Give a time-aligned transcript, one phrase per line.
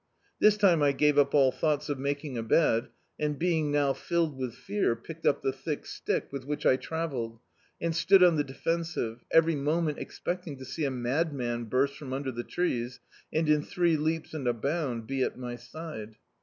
[0.39, 4.35] This time I gave up all thoughts of making a bed, and being now filled
[4.35, 7.39] with fear, picked up the thick stick with which I travelled,
[7.79, 12.31] and stood on the defensive, every moment expecting to see a madman burst from under
[12.31, 12.99] the trees
[13.31, 16.15] and in three leaps and a bound be at my side.